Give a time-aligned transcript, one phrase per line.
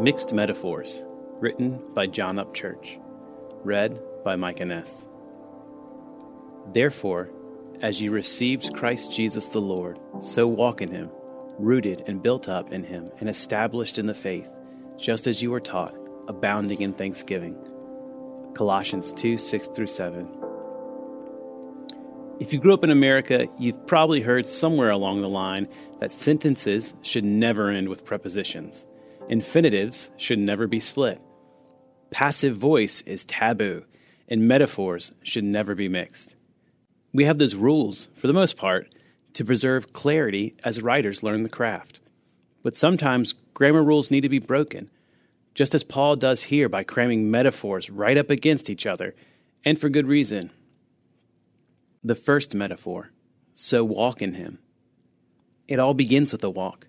[0.00, 1.04] Mixed Metaphors,
[1.40, 3.00] written by John Upchurch,
[3.64, 5.08] read by Micah Ness.
[6.72, 7.30] Therefore,
[7.82, 11.10] as ye received Christ Jesus the Lord, so walk in him,
[11.58, 14.48] rooted and built up in him, and established in the faith,
[14.96, 15.96] just as you were taught,
[16.28, 17.56] abounding in thanksgiving.
[18.54, 20.28] Colossians 2 6 through 7.
[22.38, 25.66] If you grew up in America, you've probably heard somewhere along the line
[25.98, 28.86] that sentences should never end with prepositions.
[29.28, 31.20] Infinitives should never be split.
[32.10, 33.84] Passive voice is taboo,
[34.26, 36.34] and metaphors should never be mixed.
[37.12, 38.94] We have those rules, for the most part,
[39.34, 42.00] to preserve clarity as writers learn the craft.
[42.62, 44.90] But sometimes grammar rules need to be broken,
[45.54, 49.14] just as Paul does here by cramming metaphors right up against each other,
[49.64, 50.50] and for good reason.
[52.02, 53.10] The first metaphor,
[53.54, 54.58] so walk in him.
[55.66, 56.86] It all begins with a walk.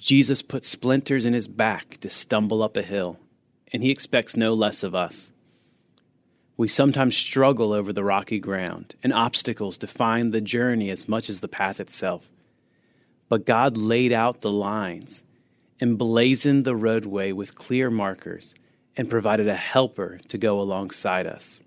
[0.00, 3.18] Jesus put splinters in his back to stumble up a hill,
[3.72, 5.30] and he expects no less of us.
[6.56, 11.40] We sometimes struggle over the rocky ground, and obstacles define the journey as much as
[11.40, 12.28] the path itself.
[13.28, 15.22] But God laid out the lines,
[15.80, 18.54] emblazoned the roadway with clear markers,
[18.96, 21.60] and provided a helper to go alongside us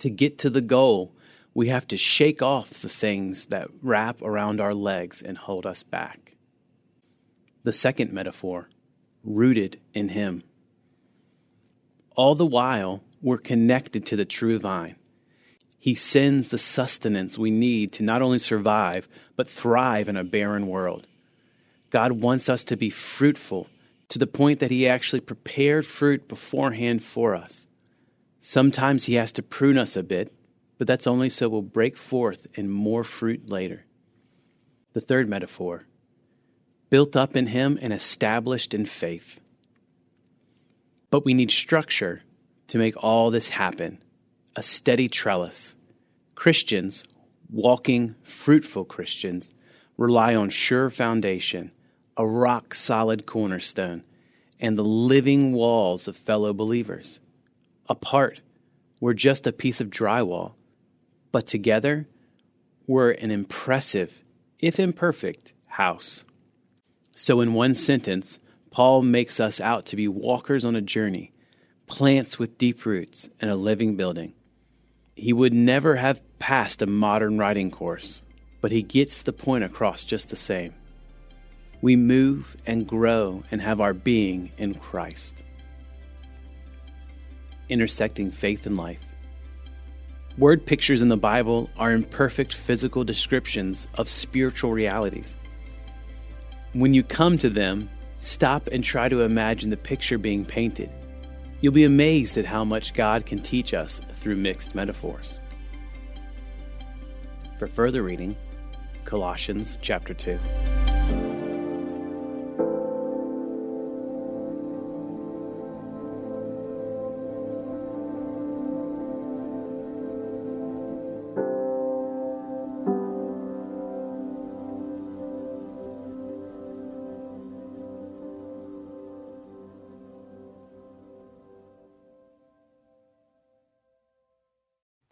[0.00, 1.12] to get to the goal,
[1.54, 5.82] we have to shake off the things that wrap around our legs and hold us
[5.82, 6.34] back.
[7.62, 8.68] The second metaphor,
[9.22, 10.42] rooted in Him.
[12.16, 14.96] All the while, we're connected to the true vine.
[15.78, 20.66] He sends the sustenance we need to not only survive, but thrive in a barren
[20.66, 21.06] world.
[21.90, 23.68] God wants us to be fruitful
[24.08, 27.66] to the point that He actually prepared fruit beforehand for us.
[28.40, 30.32] Sometimes He has to prune us a bit,
[30.78, 33.84] but that's only so we'll break forth in more fruit later.
[34.92, 35.82] The third metaphor
[36.90, 39.40] built up in Him and established in faith.
[41.10, 42.22] But we need structure
[42.68, 43.98] to make all this happen
[44.56, 45.74] a steady trellis.
[46.34, 47.04] Christians,
[47.50, 49.50] walking, fruitful Christians,
[49.96, 51.70] rely on sure foundation,
[52.16, 54.02] a rock solid cornerstone,
[54.58, 57.20] and the living walls of fellow believers
[57.90, 58.40] apart,
[59.00, 60.52] we're just a piece of drywall,
[61.32, 62.06] but together,
[62.86, 64.24] we're an impressive,
[64.60, 66.24] if imperfect, house.
[67.22, 68.38] So, in one sentence,
[68.70, 71.34] Paul makes us out to be walkers on a journey,
[71.86, 74.32] plants with deep roots, and a living building.
[75.16, 78.22] He would never have passed a modern writing course,
[78.62, 80.72] but he gets the point across just the same.
[81.82, 85.42] We move and grow and have our being in Christ
[87.68, 89.04] intersecting faith and life.
[90.38, 95.36] Word pictures in the Bible are imperfect physical descriptions of spiritual realities.
[96.72, 100.88] When you come to them, stop and try to imagine the picture being painted.
[101.60, 105.40] You'll be amazed at how much God can teach us through mixed metaphors.
[107.58, 108.36] For further reading,
[109.04, 110.38] Colossians chapter 2.